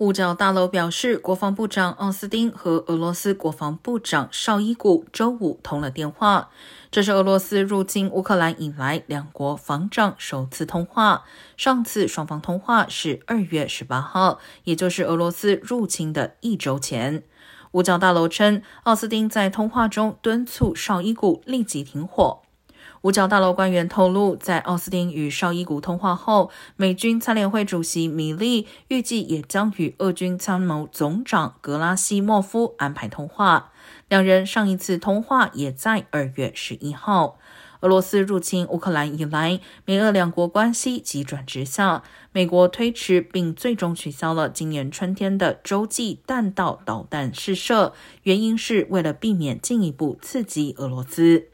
[0.00, 6.48] 五角大楼表示，国防部长奥斯汀和俄罗斯国防部长绍伊古周五通了电话，
[6.90, 11.24] 这是俄罗斯入侵乌克兰以来两国防长首次通话。
[11.58, 17.22] 上次双方通话是二月十八号，也就是俄罗斯入侵的一周前。
[17.72, 22.40] 五角大楼称，奥斯汀在通话中敦促绍伊古立即停火。
[23.02, 33.72] 五角大楼官员透露，在奥斯汀与绍伊古通话后，美军参联会主席米利预计也将与俄军参谋总长格拉西莫夫安排通话。
[34.08, 37.38] 两人上一次通话也在二月十一号。
[37.80, 42.02] 俄罗斯入侵乌克兰以来，美俄两国关系急转直下。
[42.30, 47.94] 美国推迟并最终取消了今年春天的洲际弹道导弹试射，
[48.24, 51.48] 原因是为了避免进一步刺激俄罗斯。